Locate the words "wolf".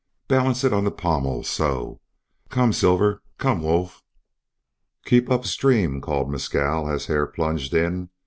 3.61-4.01